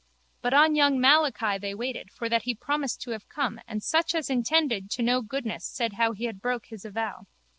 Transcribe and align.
But 0.41 0.55
on 0.55 0.73
young 0.73 0.99
Malachi 0.99 1.59
they 1.59 1.75
waited 1.75 2.09
for 2.09 2.27
that 2.27 2.41
he 2.41 2.55
promised 2.55 3.01
to 3.01 3.11
have 3.11 3.29
come 3.29 3.59
and 3.67 3.83
such 3.83 4.15
as 4.15 4.31
intended 4.31 4.89
to 4.89 5.03
no 5.03 5.21
goodness 5.21 5.63
said 5.63 5.93
how 5.93 6.13
he 6.13 6.23
had 6.25 6.41
broke 6.41 6.65
his 6.69 6.83
avow. 6.85 7.27